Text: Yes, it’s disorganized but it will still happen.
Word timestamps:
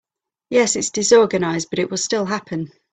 Yes, 0.49 0.75
it’s 0.77 0.89
disorganized 0.89 1.69
but 1.69 1.77
it 1.77 1.91
will 1.91 1.97
still 1.97 2.25
happen. 2.25 2.71